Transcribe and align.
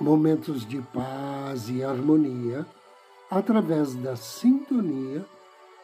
Momentos 0.00 0.66
de 0.66 0.80
paz 0.80 1.68
e 1.68 1.84
harmonia 1.84 2.66
através 3.30 3.94
da 3.94 4.16
sintonia 4.16 5.22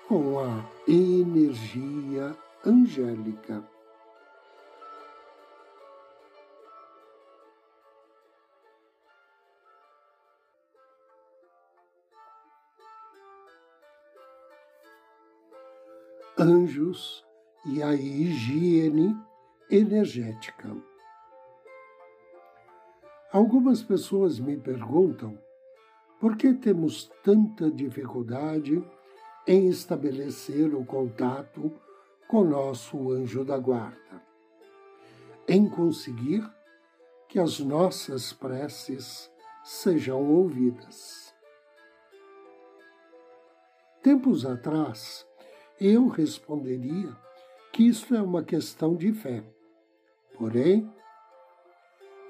com 0.09 0.39
a 0.39 0.65
energia 0.89 2.35
angélica. 2.65 3.63
Anjos 16.39 17.23
e 17.67 17.83
a 17.83 17.93
higiene 17.93 19.15
energética. 19.71 20.96
Algumas 23.33 23.83
pessoas 23.83 24.39
me 24.39 24.57
perguntam 24.57 25.39
por 26.21 26.37
que 26.37 26.55
temos 26.55 27.11
tanta 27.23 27.71
dificuldade 27.71 28.83
em 29.47 29.69
estabelecer 29.69 30.75
o 30.75 30.85
contato 30.85 31.73
com 32.29 32.45
nosso 32.45 33.11
anjo 33.13 33.45
da 33.45 33.59
guarda, 33.59 34.23
em 35.49 35.69
conseguir 35.69 36.49
que 37.29 37.39
as 37.39 37.59
nossas 37.61 38.33
preces 38.33 39.31
sejam 39.65 40.23
ouvidas. 40.25 41.35
Tempos 44.03 44.47
atrás, 44.47 45.27
eu 45.81 46.07
responderia 46.07 47.15
que 47.73 47.89
isso 47.89 48.15
é 48.15 48.23
uma 48.23 48.43
questão 48.43 48.95
de 48.95 49.13
fé. 49.13 49.43
Porém, 50.39 50.91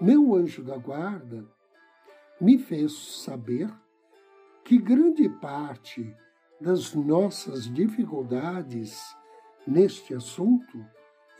meu 0.00 0.34
anjo 0.34 0.62
da 0.62 0.76
guarda 0.76 1.44
me 2.40 2.58
fez 2.58 2.92
saber 3.22 3.72
que 4.62 4.76
grande 4.78 5.28
parte 5.28 6.14
das 6.60 6.94
nossas 6.94 7.72
dificuldades 7.72 9.16
neste 9.66 10.14
assunto 10.14 10.84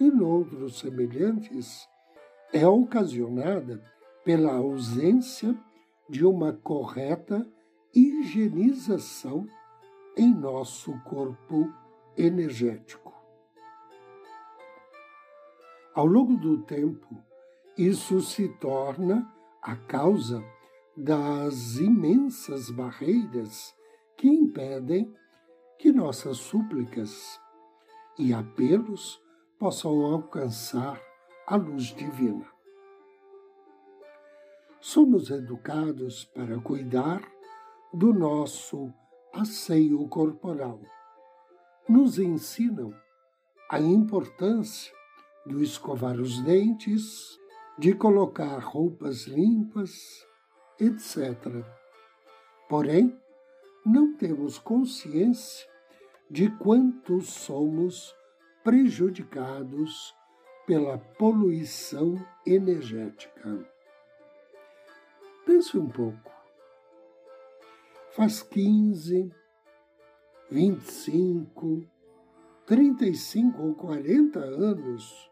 e 0.01 0.11
noutros 0.11 0.79
semelhantes 0.79 1.87
é 2.53 2.67
ocasionada 2.67 3.83
pela 4.25 4.55
ausência 4.55 5.55
de 6.09 6.25
uma 6.25 6.53
correta 6.53 7.47
higienização 7.95 9.47
em 10.17 10.33
nosso 10.35 10.99
corpo 11.01 11.71
energético. 12.17 13.15
Ao 15.95 16.07
longo 16.07 16.37
do 16.37 16.63
tempo, 16.63 17.23
isso 17.77 18.21
se 18.21 18.49
torna 18.49 19.31
a 19.63 19.77
causa 19.77 20.43
das 20.97 21.77
imensas 21.77 22.71
barreiras 22.71 23.75
que 24.17 24.29
impedem 24.29 25.13
que 25.79 25.93
nossas 25.93 26.39
súplicas 26.39 27.39
e 28.19 28.33
apelos 28.33 29.21
possam 29.59 30.07
alcançar 30.07 30.99
a 31.47 31.57
luz 31.57 31.95
divina. 31.95 32.47
Somos 34.81 35.31
educados 35.31 36.25
para 36.25 36.59
cuidar 36.61 37.21
do 37.93 38.15
nosso 38.15 38.91
asseio 39.35 40.09
corporal. 40.09 40.81
Nos 41.87 42.19
ensinam 42.19 42.95
a 43.71 43.79
importância 43.79 44.95
do 45.45 45.63
escovar 45.63 46.19
os 46.19 46.41
dentes, 46.41 47.39
de 47.79 47.95
colocar 47.95 48.59
roupas 48.59 49.27
limpas, 49.27 50.27
etc. 50.81 51.65
Porém, 52.69 53.19
não 53.85 54.17
temos 54.17 54.59
consciência 54.59 55.69
de 56.31 56.51
quanto 56.59 57.21
somos 57.21 58.15
prejudicados 58.65 60.15
pela 60.67 60.99
poluição 60.99 62.17
energética. 62.45 63.65
Pense 65.45 65.79
um 65.79 65.89
pouco. 65.89 66.33
Faz 68.11 68.43
15, 68.43 69.31
25, 70.51 71.87
35 72.67 73.63
ou 73.63 73.75
40 73.75 74.41
anos 74.41 75.31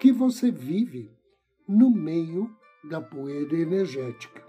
que 0.00 0.10
você 0.10 0.50
vive 0.50 1.14
no 1.66 1.90
meio 1.90 2.50
da 2.84 3.00
poeira 3.00 3.56
energética, 3.56 4.44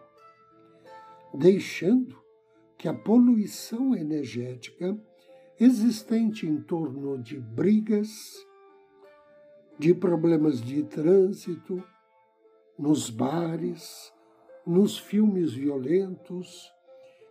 deixando 1.33 2.21
que 2.77 2.87
a 2.87 2.93
poluição 2.93 3.95
energética 3.95 4.97
existente 5.59 6.47
em 6.47 6.61
torno 6.61 7.21
de 7.21 7.39
brigas, 7.39 8.09
de 9.77 9.93
problemas 9.93 10.61
de 10.61 10.83
trânsito, 10.83 11.83
nos 12.77 13.09
bares, 13.09 14.11
nos 14.65 14.97
filmes 14.97 15.53
violentos 15.53 16.71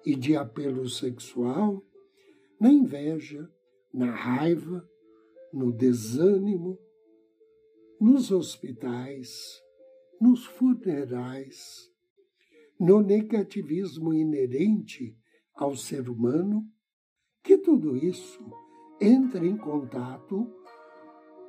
e 0.05 0.15
de 0.15 0.37
apelo 0.37 0.89
sexual, 0.89 1.83
na 2.59 2.73
inveja, 2.73 3.51
na 3.93 4.11
raiva, 4.11 4.89
no 5.53 5.73
desânimo, 5.73 6.79
nos 8.01 8.31
hospitais, 8.31 9.63
nos 10.23 10.47
funerais, 10.47 11.91
no 12.79 13.01
negativismo 13.01 14.15
inerente 14.15 15.19
ao 15.53 15.75
ser 15.75 16.09
humano, 16.09 16.65
que 17.43 17.59
tudo 17.59 17.97
isso 17.97 18.41
entre 19.01 19.49
em 19.49 19.57
contato 19.57 20.49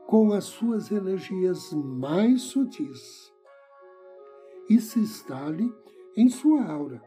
com 0.07 0.33
as 0.33 0.45
suas 0.45 0.91
energias 0.91 1.71
mais 1.71 2.41
sutis 2.41 3.31
e 4.67 4.81
se 4.81 5.01
instale 5.01 5.71
em 6.17 6.27
sua 6.27 6.65
aura. 6.65 7.03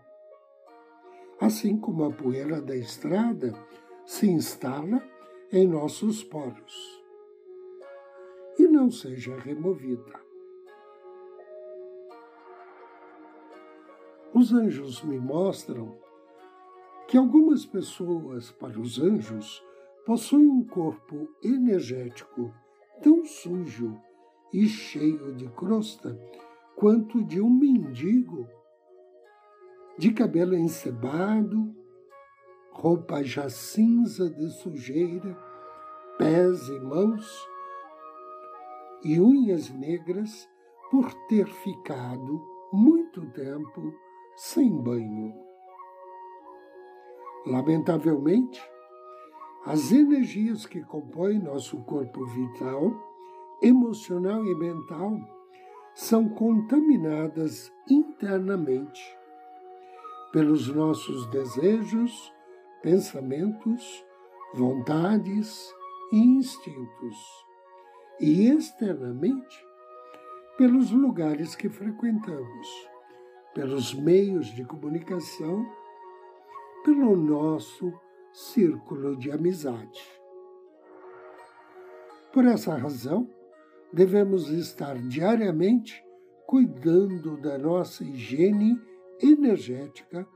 Assim 1.41 1.77
como 1.77 2.05
a 2.05 2.13
poeira 2.13 2.63
da 2.63 2.77
estrada 2.77 3.53
se 4.05 4.29
instala 4.29 5.03
em 5.51 5.67
nossos 5.67 6.23
poros 6.23 7.03
e 8.57 8.69
não 8.69 8.89
seja 8.89 9.37
removida. 9.37 10.26
Os 14.39 14.53
anjos 14.53 15.03
me 15.03 15.19
mostram 15.19 15.97
que 17.09 17.17
algumas 17.17 17.65
pessoas, 17.65 18.53
para 18.53 18.79
os 18.79 19.01
anjos, 19.01 19.65
possuem 20.05 20.47
um 20.47 20.63
corpo 20.63 21.27
energético 21.43 22.53
tão 23.03 23.25
sujo 23.25 23.99
e 24.53 24.69
cheio 24.69 25.35
de 25.37 25.49
crosta 25.49 26.21
quanto 26.75 27.25
de 27.25 27.41
um 27.41 27.49
mendigo, 27.49 28.47
de 29.97 30.13
cabelo 30.13 30.55
encebado, 30.55 31.75
roupa 32.73 33.25
já 33.25 33.49
cinza 33.49 34.29
de 34.29 34.51
sujeira, 34.51 35.35
pés 36.19 36.69
e 36.69 36.79
mãos 36.81 37.49
e 39.03 39.19
unhas 39.19 39.71
negras 39.71 40.47
por 40.91 41.11
ter 41.27 41.47
ficado 41.47 42.39
muito 42.71 43.25
tempo 43.31 44.05
sem 44.37 44.71
banho. 44.71 45.35
Lamentavelmente, 47.47 48.63
as 49.65 49.91
energias 49.91 50.67
que 50.67 50.83
compõem 50.83 51.39
nosso 51.39 51.79
corpo 51.85 52.27
vital, 52.27 52.93
emocional 53.63 54.45
e 54.45 54.55
mental 54.55 55.19
são 55.95 56.29
contaminadas 56.29 57.73
internamente 57.89 59.17
pelos 60.33 60.69
nossos 60.69 61.27
desejos, 61.29 62.31
pensamentos, 62.83 64.05
vontades 64.53 65.75
e 66.13 66.19
instintos, 66.19 67.17
e 68.21 68.49
externamente 68.49 69.65
pelos 70.59 70.91
lugares 70.91 71.55
que 71.55 71.71
frequentamos 71.71 72.96
pelos 73.57 73.95
meios 73.95 74.49
de 74.49 74.67
comunicação, 74.67 75.67
pelo 76.85 77.17
nosso 77.17 77.91
círculo 78.31 79.17
de 79.17 79.33
amizade. 79.33 80.03
Por 82.35 82.45
essa 82.45 82.77
razão, 82.77 83.27
devemos 83.91 84.51
estar 84.51 84.99
diariamente 84.99 86.05
cuidando 86.47 87.39
da 87.39 87.57
nossa 87.57 88.05
higiene 88.05 88.79
energética 89.23 90.29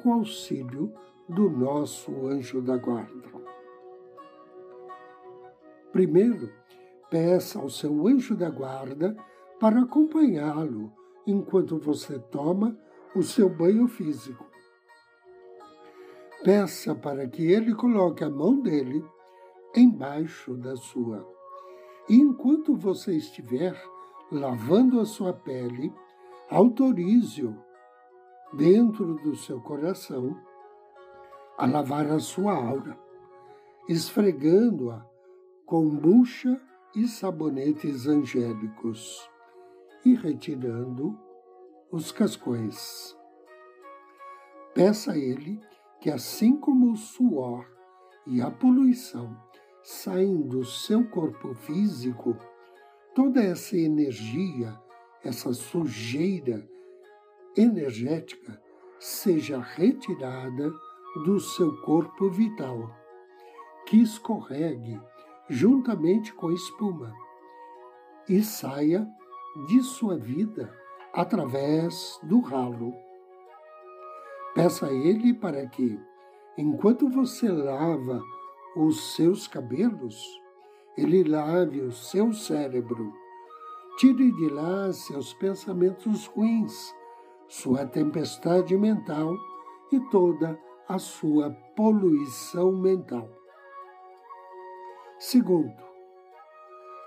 com 0.00 0.12
auxílio 0.12 0.94
do 1.28 1.50
nosso 1.50 2.28
anjo 2.28 2.62
da 2.62 2.76
guarda. 2.76 3.28
Primeiro, 5.90 6.48
peça 7.10 7.58
ao 7.58 7.68
seu 7.68 8.06
anjo 8.06 8.36
da 8.36 8.48
guarda 8.48 9.16
para 9.58 9.80
acompanhá-lo 9.80 10.96
enquanto 11.30 11.78
você 11.78 12.18
toma 12.18 12.74
o 13.14 13.22
seu 13.22 13.50
banho 13.50 13.86
físico. 13.86 14.46
Peça 16.42 16.94
para 16.94 17.28
que 17.28 17.52
ele 17.52 17.74
coloque 17.74 18.24
a 18.24 18.30
mão 18.30 18.60
dele 18.60 19.04
embaixo 19.76 20.54
da 20.54 20.74
sua. 20.76 21.28
E 22.08 22.16
enquanto 22.16 22.74
você 22.74 23.14
estiver 23.14 23.78
lavando 24.32 25.00
a 25.00 25.04
sua 25.04 25.34
pele, 25.34 25.92
autorize-o 26.48 27.54
dentro 28.54 29.16
do 29.16 29.36
seu 29.36 29.60
coração 29.60 30.34
a 31.58 31.66
lavar 31.66 32.06
a 32.06 32.18
sua 32.20 32.54
aura, 32.54 32.98
esfregando-a 33.86 35.04
com 35.66 35.90
bucha 35.90 36.58
e 36.94 37.06
sabonetes 37.06 38.06
angélicos 38.06 39.28
e 40.04 40.14
retirando 40.14 41.18
os 41.90 42.12
cascões. 42.12 43.16
Peça 44.74 45.12
a 45.12 45.18
ele 45.18 45.60
que, 46.00 46.10
assim 46.10 46.56
como 46.56 46.92
o 46.92 46.96
suor 46.96 47.66
e 48.26 48.40
a 48.40 48.50
poluição 48.50 49.36
saem 49.82 50.42
do 50.42 50.64
seu 50.64 51.08
corpo 51.08 51.54
físico, 51.54 52.36
toda 53.14 53.42
essa 53.42 53.76
energia, 53.76 54.78
essa 55.24 55.52
sujeira 55.52 56.68
energética 57.56 58.62
seja 58.98 59.58
retirada 59.58 60.70
do 61.24 61.40
seu 61.40 61.80
corpo 61.80 62.28
vital, 62.30 62.94
que 63.86 63.96
escorregue 64.00 65.00
juntamente 65.48 66.32
com 66.34 66.48
a 66.48 66.54
espuma 66.54 67.12
e 68.28 68.42
saia 68.42 69.08
de 69.66 69.82
sua 69.82 70.16
vida 70.16 70.72
através 71.12 72.18
do 72.22 72.40
ralo. 72.40 72.94
Peça 74.54 74.86
a 74.86 74.92
ele 74.92 75.34
para 75.34 75.66
que, 75.66 75.98
enquanto 76.56 77.08
você 77.08 77.48
lava 77.48 78.22
os 78.76 79.14
seus 79.14 79.48
cabelos, 79.48 80.22
ele 80.96 81.24
lave 81.24 81.80
o 81.80 81.92
seu 81.92 82.32
cérebro. 82.32 83.12
Tire 83.98 84.30
de 84.32 84.48
lá 84.48 84.92
seus 84.92 85.34
pensamentos 85.34 86.26
ruins, 86.26 86.94
sua 87.48 87.84
tempestade 87.84 88.76
mental 88.76 89.34
e 89.90 89.98
toda 90.10 90.58
a 90.88 90.98
sua 90.98 91.50
poluição 91.76 92.72
mental. 92.72 93.28
Segundo, 95.18 95.87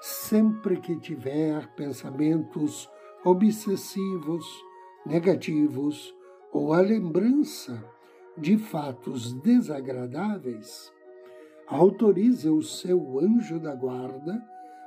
sempre 0.02 0.78
que 0.78 0.96
tiver 0.96 1.68
pensamentos 1.76 2.90
obsessivos, 3.24 4.44
negativos 5.06 6.12
ou 6.52 6.74
a 6.74 6.82
lembrança 6.82 7.88
de 8.36 8.58
fatos 8.58 9.32
desagradáveis, 9.34 10.92
autorize 11.68 12.50
o 12.50 12.64
seu 12.64 13.20
anjo 13.20 13.60
da 13.60 13.76
guarda 13.76 14.44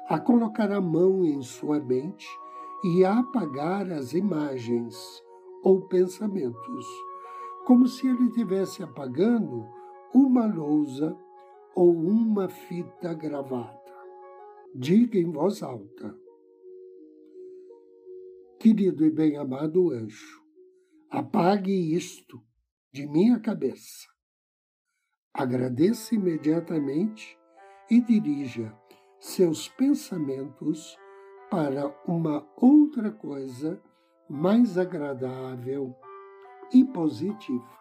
a 0.08 0.18
colocar 0.18 0.72
a 0.72 0.80
mão 0.80 1.24
em 1.24 1.40
sua 1.42 1.78
mente 1.78 2.26
e 2.82 3.04
a 3.04 3.20
apagar 3.20 3.92
as 3.92 4.14
imagens 4.14 4.96
ou 5.62 5.82
pensamentos, 5.82 6.86
como 7.64 7.86
se 7.86 8.08
ele 8.08 8.24
estivesse 8.24 8.82
apagando 8.82 9.64
uma 10.12 10.44
lousa 10.44 11.16
ou 11.72 11.92
uma 11.92 12.48
fita 12.48 13.14
gravada. 13.14 13.83
Diga 14.76 15.16
em 15.16 15.30
voz 15.30 15.62
alta: 15.62 16.18
Querido 18.58 19.06
e 19.06 19.10
bem-amado 19.10 19.92
anjo, 19.92 20.42
apague 21.08 21.94
isto 21.94 22.42
de 22.92 23.06
minha 23.06 23.38
cabeça. 23.38 24.08
Agradeça 25.32 26.16
imediatamente 26.16 27.38
e 27.88 28.00
dirija 28.00 28.76
seus 29.20 29.68
pensamentos 29.68 30.98
para 31.48 31.86
uma 32.04 32.44
outra 32.56 33.12
coisa 33.12 33.80
mais 34.28 34.76
agradável 34.76 35.94
e 36.72 36.84
positiva. 36.84 37.78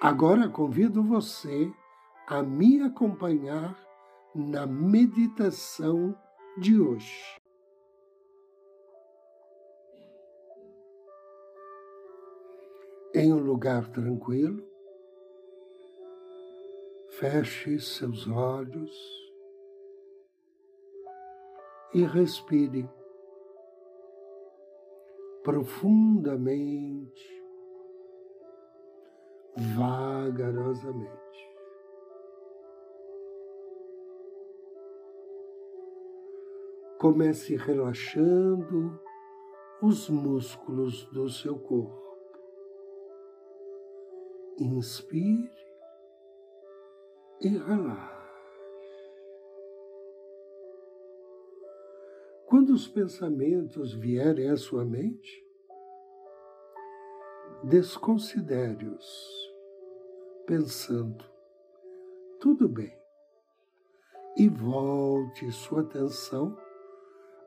Agora 0.00 0.48
convido 0.48 1.02
você 1.02 1.72
a 2.26 2.42
me 2.42 2.82
acompanhar 2.82 3.78
na 4.34 4.66
meditação 4.66 6.12
de 6.58 6.80
hoje. 6.80 7.40
Em 13.14 13.32
um 13.32 13.38
lugar 13.38 13.88
tranquilo, 13.92 14.62
feche 17.10 17.78
seus 17.78 18.28
olhos 18.28 18.90
e 21.94 22.04
respire 22.04 22.88
profundamente, 25.44 27.42
vagarosamente. 29.76 31.45
Comece 36.98 37.56
relaxando 37.56 38.98
os 39.82 40.08
músculos 40.08 41.04
do 41.12 41.28
seu 41.28 41.58
corpo. 41.58 42.02
Inspire 44.58 45.50
e 47.42 47.48
relaxe. 47.48 48.16
Quando 52.46 52.70
os 52.70 52.88
pensamentos 52.88 53.92
vierem 53.92 54.48
à 54.48 54.56
sua 54.56 54.84
mente, 54.84 55.44
desconsidere-os, 57.64 59.52
pensando, 60.46 61.24
tudo 62.40 62.66
bem, 62.66 62.96
e 64.38 64.48
volte 64.48 65.50
sua 65.52 65.82
atenção 65.82 66.56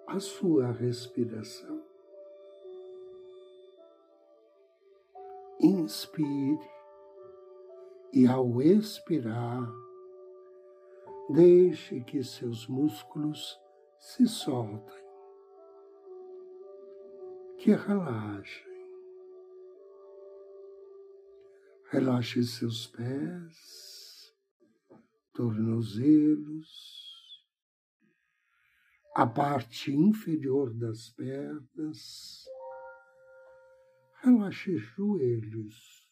à 0.09 0.19
sua 0.19 0.71
respiração. 0.71 1.83
Inspire 5.61 6.69
e, 8.11 8.25
ao 8.25 8.59
expirar, 8.59 9.71
deixe 11.29 12.01
que 12.01 12.23
seus 12.23 12.67
músculos 12.67 13.59
se 13.99 14.27
soltem, 14.27 15.03
que 17.59 17.71
relaxem. 17.71 18.67
Relaxe 21.91 22.43
seus 22.43 22.87
pés, 22.87 24.35
tornozelos, 25.33 27.08
a 29.15 29.25
parte 29.25 29.93
inferior 29.93 30.73
das 30.73 31.09
pernas. 31.09 32.45
Relaxe 34.21 34.77
joelhos, 34.77 36.09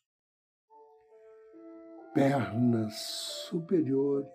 pernas 2.13 2.95
superiores, 3.49 4.31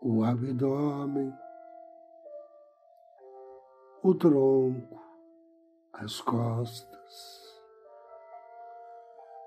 o 0.00 0.24
abdômen, 0.24 1.32
o 4.02 4.14
tronco, 4.14 5.00
as 5.92 6.20
costas. 6.20 7.62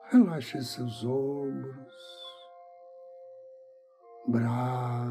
Relaxe 0.09 0.63
seus 0.63 1.03
ombros, 1.03 1.93
braços, 4.27 5.04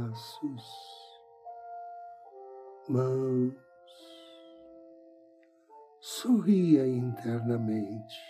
mãos. 2.89 3.55
Sorria 6.01 6.87
internamente 6.87 8.21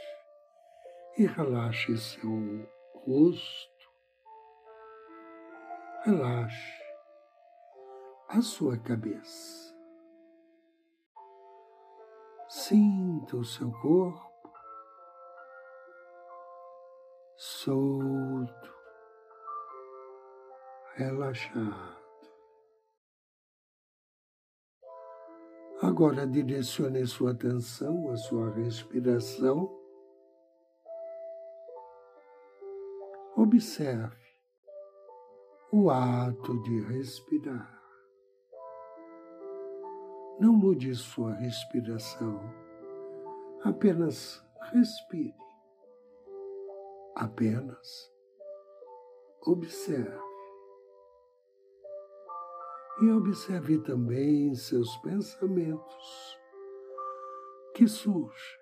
e 1.19 1.27
relaxe 1.27 1.97
seu 1.99 2.69
rosto. 2.95 3.91
Relaxe 6.05 6.83
a 8.29 8.41
sua 8.41 8.79
cabeça. 8.79 9.75
Sinta 12.49 13.37
o 13.37 13.45
seu 13.45 13.73
corpo 13.73 14.35
solto, 17.37 18.74
relaxado. 20.97 21.95
Agora 25.83 26.27
direcione 26.27 27.05
sua 27.07 27.33
atenção 27.33 28.11
à 28.11 28.17
sua 28.17 28.51
respiração. 28.51 29.71
Observe 33.37 34.25
o 35.73 35.91
ato 35.91 36.63
de 36.63 36.81
respirar. 36.83 37.75
Não 40.39 40.53
mude 40.53 40.95
sua 40.95 41.33
respiração, 41.35 42.41
apenas 43.65 44.43
respire. 44.73 45.35
Apenas 47.17 48.13
observe. 49.47 50.34
E 53.05 53.13
observe 53.13 53.77
também 53.83 54.55
seus 54.55 54.97
pensamentos 55.03 56.39
que 57.75 57.87
surgem. 57.87 58.59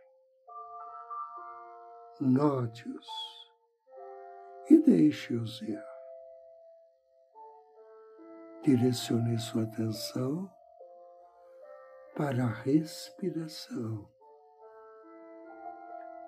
Note-os 2.20 3.06
e 4.68 4.78
deixe-os 4.78 5.62
ir. 5.62 5.80
Direcione 8.64 9.38
sua 9.38 9.62
atenção 9.62 10.50
para 12.16 12.42
a 12.42 12.52
respiração 12.52 14.10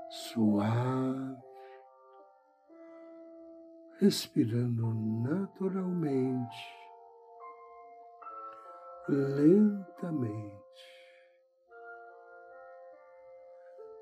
suave, 0.08 1.42
respirando 3.98 4.94
naturalmente, 5.28 6.83
lentamente. 9.08 10.64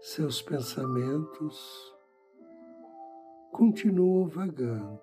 Seus 0.01 0.43
pensamentos 0.43 1.95
continuam 3.53 4.27
vagando 4.29 5.01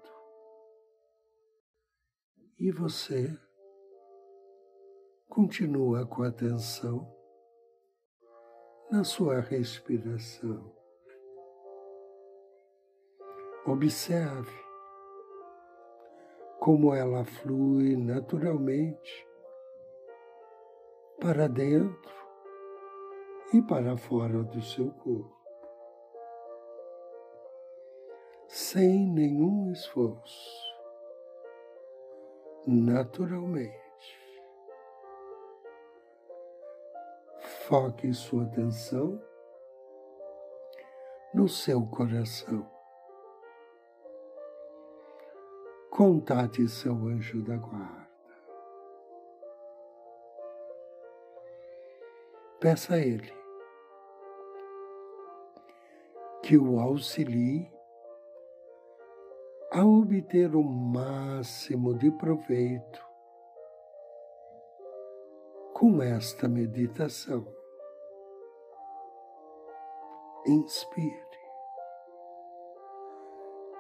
e 2.58 2.72
você 2.72 3.38
continua 5.30 6.06
com 6.06 6.24
atenção 6.24 7.10
na 8.92 9.04
sua 9.04 9.40
respiração. 9.40 10.76
Observe 13.66 14.52
como 16.60 16.94
ela 16.94 17.24
flui 17.24 17.96
naturalmente 17.96 19.29
para 21.20 21.50
dentro 21.50 22.12
e 23.54 23.62
para 23.62 23.98
fora 23.98 24.42
do 24.42 24.62
seu 24.62 24.90
corpo, 24.92 25.36
sem 28.48 29.06
nenhum 29.12 29.70
esforço, 29.72 30.74
naturalmente. 32.66 33.80
Foque 37.68 38.14
sua 38.14 38.44
atenção 38.44 39.22
no 41.34 41.48
seu 41.48 41.86
coração. 41.86 42.68
Contate 45.92 46.68
seu 46.68 46.94
anjo 46.94 47.44
da 47.44 47.58
guarda. 47.58 48.09
Peça 52.60 52.96
a 52.96 53.00
ele 53.00 53.34
que 56.44 56.58
o 56.58 56.80
auxilie 56.80 57.72
a 59.72 59.86
obter 59.86 60.56
o 60.56 60.64
máximo 60.64 61.94
de 61.98 62.12
proveito 62.12 63.08
com 65.74 66.02
esta 66.02 66.50
meditação 66.50 67.48
inspire. 70.46 71.30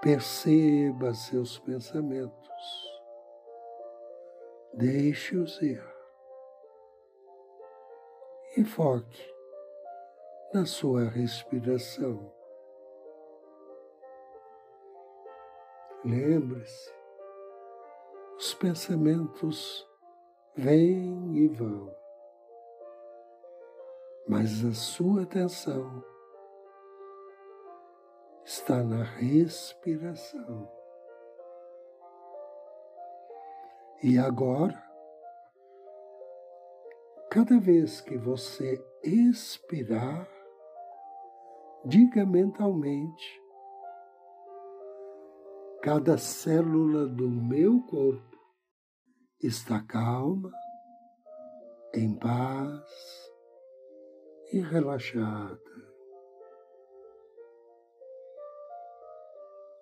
Perceba 0.01 1.13
seus 1.13 1.59
pensamentos. 1.59 3.01
Deixe-os 4.73 5.61
ir. 5.61 5.98
E 8.57 8.63
foque 8.63 9.33
na 10.53 10.65
sua 10.65 11.03
respiração. 11.03 12.33
Lembre-se, 16.03 16.91
os 18.37 18.53
pensamentos 18.55 19.87
vêm 20.55 21.37
e 21.37 21.47
vão, 21.49 21.95
mas 24.27 24.65
a 24.65 24.73
sua 24.73 25.23
atenção 25.23 26.03
está 28.43 28.81
na 28.83 29.03
respiração. 29.03 30.71
E 34.01 34.17
agora, 34.17 34.88
cada 37.29 37.59
vez 37.59 38.01
que 38.01 38.17
você 38.17 38.83
expirar, 39.03 40.27
diga 41.85 42.25
mentalmente: 42.25 43.41
cada 45.81 46.17
célula 46.17 47.07
do 47.07 47.29
meu 47.29 47.81
corpo 47.83 48.37
está 49.41 49.81
calma, 49.83 50.51
em 51.93 52.17
paz 52.17 53.31
e 54.51 54.59
relaxada. 54.59 55.69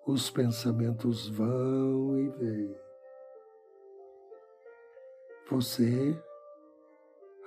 os 0.08 0.30
pensamentos 0.30 1.28
vão 1.28 2.18
e 2.18 2.30
vêm. 2.30 2.76
Você 5.52 6.18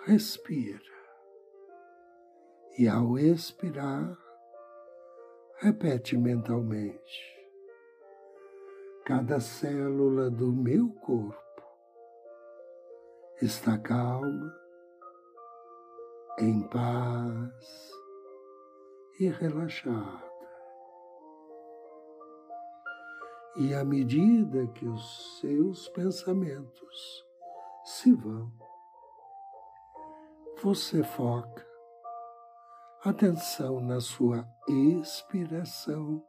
respira 0.04 0.80
e, 2.78 2.88
ao 2.88 3.18
expirar, 3.18 4.16
repete 5.58 6.16
mentalmente: 6.16 7.38
cada 9.04 9.40
célula 9.40 10.30
do 10.30 10.52
meu 10.52 10.88
corpo 10.90 11.40
está 13.42 13.76
calma, 13.78 14.56
em 16.38 16.62
paz 16.68 17.92
e 19.18 19.28
relaxada. 19.28 20.30
E 23.56 23.74
à 23.74 23.84
medida 23.84 24.66
que 24.68 24.86
os 24.86 25.40
seus 25.40 25.88
pensamentos 25.88 27.26
se 27.84 28.14
vão, 28.14 28.50
você 30.62 31.02
foca 31.02 31.66
atenção 33.02 33.80
na 33.80 33.98
sua 33.98 34.46
expiração 34.68 36.22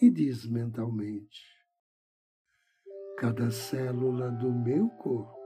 e 0.00 0.08
diz 0.08 0.46
mentalmente: 0.46 1.42
cada 3.18 3.50
célula 3.50 4.30
do 4.30 4.52
meu 4.52 4.88
corpo 4.90 5.36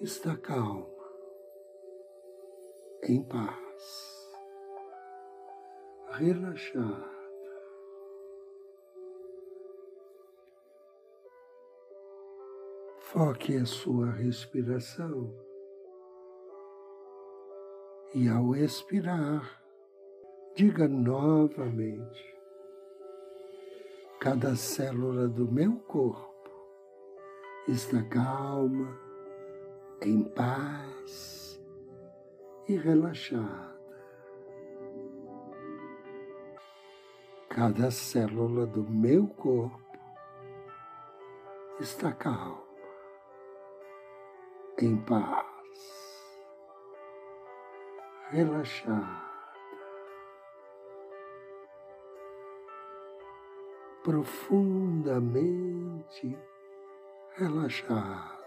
está 0.00 0.36
calma, 0.36 0.86
em 3.02 3.22
paz, 3.22 4.28
relaxada 6.12 7.18
Foque 13.10 13.56
a 13.56 13.64
sua 13.64 14.10
respiração. 14.10 15.47
E 18.14 18.28
ao 18.28 18.54
expirar, 18.56 19.62
diga 20.54 20.88
novamente: 20.88 22.36
cada 24.20 24.56
célula 24.56 25.28
do 25.28 25.50
meu 25.50 25.76
corpo 25.80 26.50
está 27.68 28.02
calma, 28.04 28.98
em 30.02 30.22
paz 30.22 31.62
e 32.68 32.76
relaxada. 32.76 33.78
Cada 37.48 37.90
célula 37.90 38.66
do 38.66 38.84
meu 38.84 39.26
corpo 39.26 39.98
está 41.80 42.12
calma 42.12 42.68
em 44.80 44.96
paz, 44.96 45.44
relaxada, 48.30 49.26
profundamente 54.04 56.38
relaxada. 57.36 58.38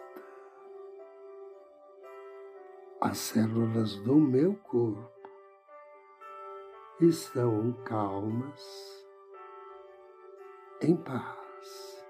As 3.01 3.17
células 3.17 3.95
do 4.03 4.15
meu 4.15 4.55
corpo 4.57 5.09
estão 6.99 7.73
calmas, 7.83 9.03
em 10.81 10.95
paz 10.95 12.05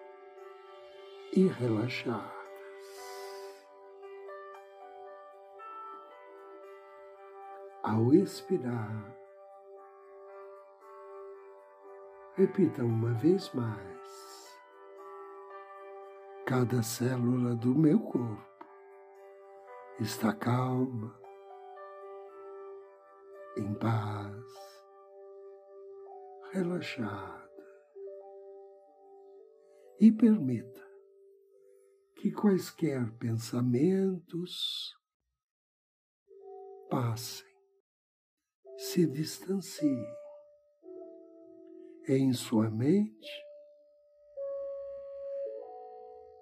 e 1.31 1.47
relaxadas. 1.47 2.40
Ao 7.83 8.13
expirar, 8.13 9.17
repita 12.35 12.85
uma 12.85 13.11
vez 13.13 13.51
mais. 13.55 14.61
Cada 16.45 16.83
célula 16.83 17.55
do 17.55 17.73
meu 17.73 17.99
corpo 17.99 18.65
está 19.99 20.31
calma, 20.31 21.19
em 23.57 23.73
paz, 23.73 24.45
relaxada. 26.51 27.49
E 29.99 30.11
permita 30.11 30.87
que 32.15 32.31
quaisquer 32.31 33.11
pensamentos 33.17 34.95
passem 36.87 37.50
se 38.81 39.05
distancie 39.05 40.07
em 42.07 42.33
sua 42.33 42.67
mente 42.71 43.45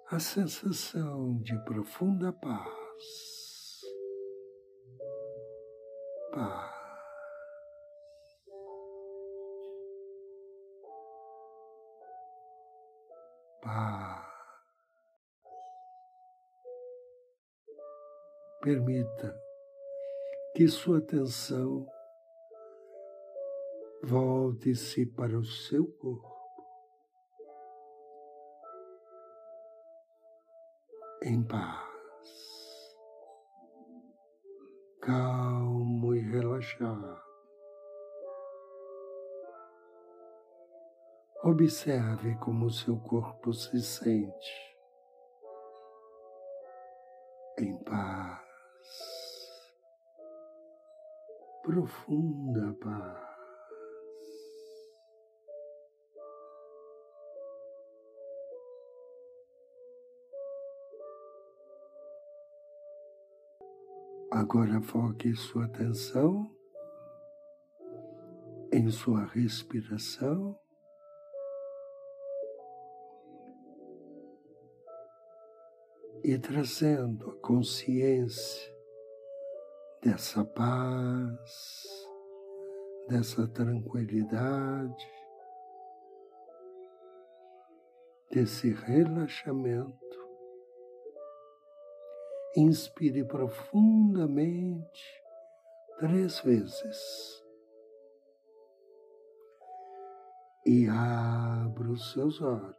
a 0.06 0.18
sensação 0.18 1.38
de 1.42 1.54
profunda 1.64 2.32
paz. 2.32 3.82
Paz. 6.32 6.74
Paz. 13.60 14.26
Permita 18.62 19.38
que 20.56 20.66
sua 20.68 20.98
atenção 20.98 21.86
Volte-se 24.02 25.04
para 25.04 25.38
o 25.38 25.44
seu 25.44 25.86
corpo. 25.86 26.40
Em 31.22 31.42
paz, 31.42 32.96
calmo 35.02 36.14
e 36.14 36.20
relaxado. 36.20 37.20
Observe 41.42 42.36
como 42.36 42.66
o 42.66 42.70
seu 42.70 42.98
corpo 43.00 43.52
se 43.52 43.82
sente. 43.82 44.76
Em 47.58 47.76
paz, 47.84 48.40
profunda 51.62 52.74
paz. 52.80 53.29
Agora 64.32 64.80
foque 64.80 65.34
sua 65.34 65.64
atenção 65.64 66.48
em 68.72 68.88
sua 68.88 69.24
respiração. 69.24 70.56
E 76.22 76.38
trazendo 76.38 77.30
a 77.30 77.36
consciência 77.40 78.72
dessa 80.00 80.44
paz, 80.44 82.06
dessa 83.08 83.48
tranquilidade, 83.48 85.08
desse 88.30 88.70
relaxamento. 88.72 90.09
Inspire 92.56 93.24
profundamente 93.24 95.20
três 96.00 96.40
vezes. 96.40 97.44
E 100.66 100.88
abra 100.88 101.90
os 101.90 102.12
seus 102.12 102.42
olhos. 102.42 102.74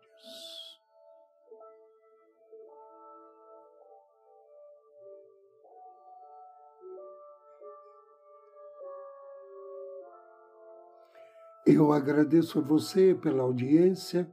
Eu 11.65 11.93
agradeço 11.93 12.59
a 12.59 12.61
você 12.61 13.15
pela 13.15 13.43
audiência, 13.43 14.29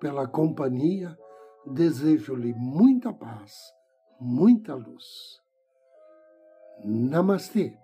pela 0.00 0.26
companhia, 0.26 1.18
desejo-lhe 1.66 2.54
muita 2.54 3.12
paz 3.12 3.77
muita 4.20 4.74
luz. 4.74 5.40
Namastê. 6.84 7.76